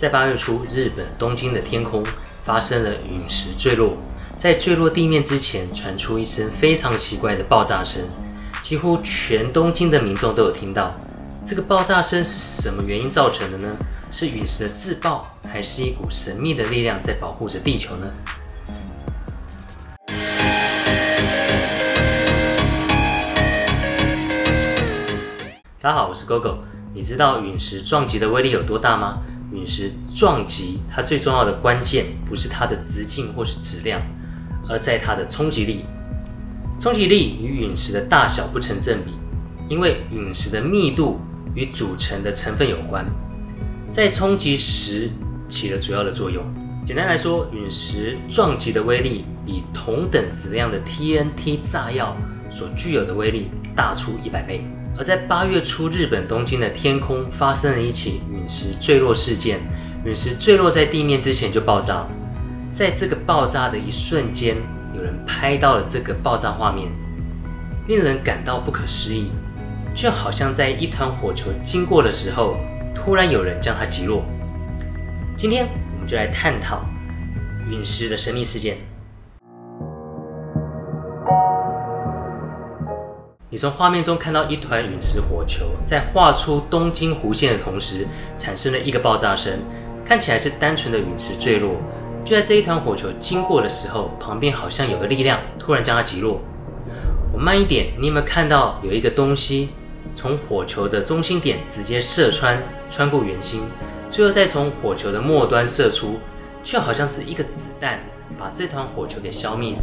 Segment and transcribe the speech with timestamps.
[0.00, 2.02] 在八月初，日本东京的天空
[2.42, 3.98] 发生了陨石坠落，
[4.38, 8.02] 在坠落地面之前，传出一声非常奇怪的爆炸声，
[8.62, 10.94] 几乎全东京的民众都有听到。
[11.44, 13.76] 这个爆炸声是什么原因造成的呢？
[14.10, 18.10] 是陨石的自爆，还是一股神秘的力量在保护着地球呢？
[25.78, 26.54] 大家好，我是 GoGo。
[26.94, 29.18] 你知道陨石撞击的威力有多大吗？
[29.52, 34.00] 陨石撞击它最重要的关键不是它的直径或是质量，
[34.68, 35.84] 而在它的冲击力。
[36.78, 39.10] 冲击力与陨石的大小不成正比，
[39.68, 41.20] 因为陨石的密度
[41.54, 43.04] 与组成的成分有关，
[43.88, 45.10] 在冲击时
[45.48, 46.42] 起了主要的作用。
[46.86, 52.16] 简单来说，陨石撞击的威力比同等质量的 TNT 炸药
[52.48, 54.64] 所具有的威力大出一百倍。
[54.96, 59.60] 而在八月初，日本东京的天空发生了一起陨石坠落事件。
[60.04, 62.06] 陨石坠落在地面之前就爆炸，
[62.70, 64.56] 在这个爆炸的一瞬间，
[64.94, 66.88] 有人拍到了这个爆炸画面，
[67.86, 69.30] 令人感到不可思议，
[69.94, 72.56] 就好像在一团火球经过的时候，
[72.94, 74.24] 突然有人将它击落。
[75.36, 76.84] 今天我们就来探讨
[77.70, 78.78] 陨石的神秘事件。
[83.52, 89.58] 你从画面中看到一团陨石火球，在画出东京弧线的同时，产生了一个爆炸声，
[90.04, 91.74] 看起来是单纯的陨石坠落。
[92.24, 96.40] 就在这一团火球经过的时候，旁边好像有个力量突然将它击落。
[97.32, 99.70] 我慢一点，你有没有看到有一个东西
[100.14, 103.62] 从火球的中心点直接射穿，穿过圆心，
[104.08, 106.20] 最后再从火球的末端射出，
[106.62, 107.98] 就好像是一个子弹
[108.38, 109.74] 把这团火球给消灭。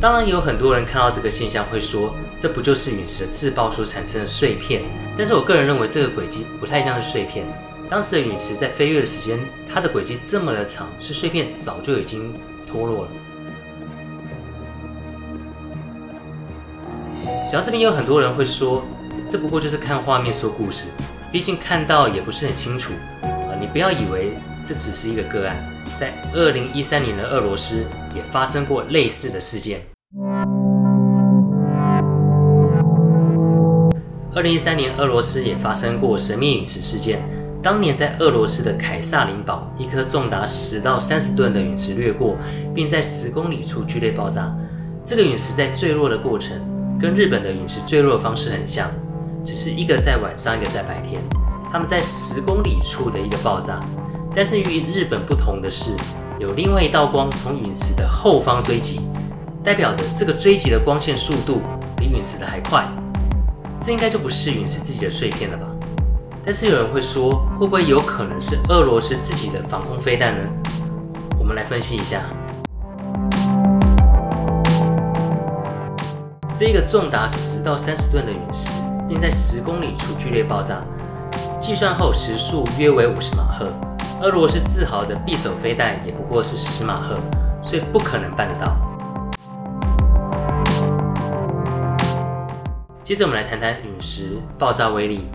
[0.00, 4.82] 当然，有很多人看到这个现象会说，这不就是陨石的自爆所产生的碎片？
[5.16, 7.46] 但是我个人认为，这个轨迹不太像是碎片。
[7.88, 9.38] 当时的陨石在飞跃的时间，
[9.72, 12.34] 它的轨迹这么的长，是碎片早就已经
[12.66, 13.10] 脱落了。
[17.50, 18.84] 讲到这边，有很多人会说，
[19.26, 20.86] 这不过就是看画面说故事，
[21.32, 22.92] 毕竟看到也不是很清楚
[23.22, 23.56] 啊。
[23.58, 25.73] 你不要以为这只是一个个案。
[25.98, 27.84] 在二零一三年的俄罗斯
[28.14, 29.80] 也发生过类似的事件。
[34.34, 37.22] 二零一三年，俄罗斯也发生过神秘陨石事件。
[37.62, 42.36] 当年在俄罗斯的凯撒林堡，一颗重达十到三十吨的陨石掠过，
[42.74, 44.52] 并在十公里处剧烈爆炸。
[45.04, 46.60] 这个陨石在坠落的过程
[47.00, 48.90] 跟日本的陨石坠落方式很像，
[49.44, 51.22] 只是一个在晚上，一个在白天。
[51.70, 53.80] 他们在十公里处的一个爆炸。
[54.36, 55.92] 但是与日本不同的是，
[56.40, 59.00] 有另外一道光从陨石的后方追击，
[59.62, 61.60] 代表的这个追击的光线速度
[61.96, 62.84] 比陨石的还快。
[63.80, 65.64] 这应该就不是陨石自己的碎片了吧？
[66.44, 67.30] 但是有人会说，
[67.60, 70.50] 会不会有可能是俄罗斯自己的防空飞弹呢？
[71.38, 72.22] 我们来分析一下，
[76.58, 78.68] 这个重达十到三十吨的陨石，
[79.08, 80.82] 并在十公里处剧烈爆炸，
[81.60, 83.72] 计算后时速约为五十马赫。
[84.20, 87.18] 俄罗斯自豪的匕首飞弹也不过是十马赫，
[87.62, 88.76] 所以不可能办得到。
[93.02, 95.28] 接着我们来谈谈陨石爆炸威力。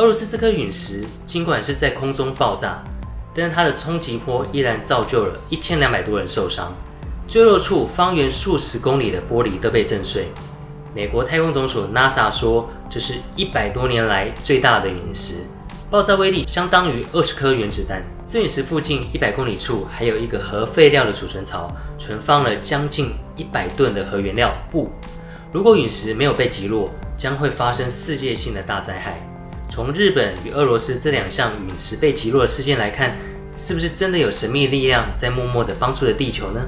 [0.00, 2.82] 俄罗斯这颗陨石尽管是在空中爆炸，
[3.34, 6.74] 但是它的冲击波依然造就了一千两百多人受伤。
[7.28, 10.28] 坠落处方圆数十公里的玻璃都被震碎。
[10.94, 15.34] 美国太空总署 NASA 说，这是一百多年来最大的陨石，
[15.90, 18.02] 爆炸威力相当于二十颗原子弹。
[18.26, 24.50] 这陨石附近一百公里处还有一个核废料的储存槽，存放了将近一百吨的核原料。
[24.70, 24.90] 不，
[25.52, 26.88] 如果陨石没有被击落，
[27.18, 29.29] 将会发生世界性的大灾害。
[29.72, 33.16] 从日本与俄罗斯这两项陨石被击落的事件来看，
[33.56, 36.60] 是不是真的有神秘力量在默默的帮助着地球呢？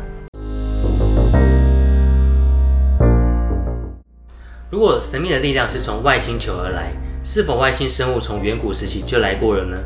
[4.71, 6.93] 如果神秘的力量是从外星球而来，
[7.25, 9.77] 是否外星生物从远古时期就来过了呢？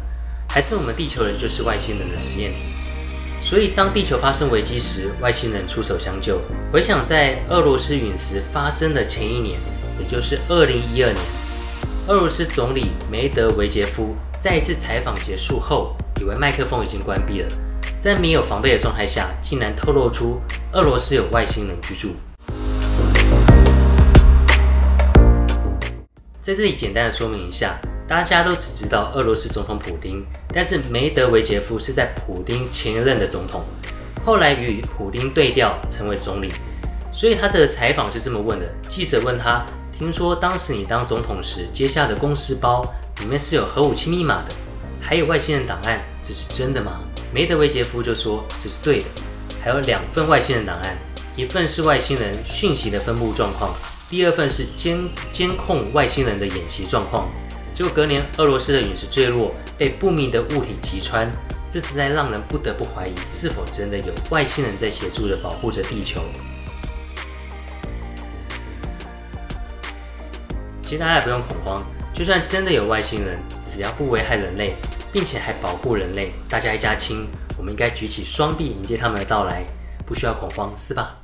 [0.50, 2.58] 还是我们地球人就是外星人的实验体？
[3.42, 6.38] 所以当地球发生危机时，外星人出手相救。
[6.70, 9.58] 回想在俄罗斯陨石发生的前一年，
[9.98, 11.45] 也就是二零一二年。
[12.08, 17.48] 俄罗斯总理梅德韦杰夫在一次采访结束后，以为麦克风已经关闭了，
[18.00, 20.40] 在没有防备的状态下，竟然透露出
[20.72, 22.14] 俄罗斯有外星人居住。
[26.40, 27.76] 在这里简单的说明一下，
[28.06, 30.24] 大家都只知道俄罗斯总统普丁，
[30.54, 33.64] 但是梅德韦杰夫是在普丁前任的总统，
[34.24, 36.52] 后来与普丁对调成为总理。
[37.12, 39.66] 所以他的采访是这么问的：记者问他，
[39.98, 42.82] 听说当时你当总统时接下的公司包
[43.20, 44.54] 里面是有核武器密码的，
[45.00, 47.00] 还有外星人档案，这是真的吗？
[47.32, 49.06] 梅德韦杰夫就说这是对的，
[49.62, 50.98] 还有两份外星人档案，
[51.34, 53.74] 一份是外星人讯息的分布状况，
[54.10, 54.98] 第二份是监
[55.32, 57.26] 监控外星人的演习状况。
[57.74, 61.30] 就隔年俄罗斯的陨石坠落，被不明的物体击穿，
[61.72, 66.20] 这实在让人不得不怀疑是否真的有外星人在协助着保护着地球。
[70.86, 71.84] 其实大家也不用恐慌，
[72.14, 73.36] 就算真的有外星人，
[73.66, 74.76] 只要不危害人类，
[75.12, 77.26] 并且还保护人类，大家一家亲，
[77.58, 79.64] 我们应该举起双臂迎接他们的到来，
[80.06, 81.16] 不需要恐慌，是吧？